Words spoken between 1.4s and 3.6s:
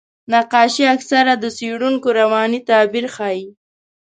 څېړونکو رواني تعبیر ښيي.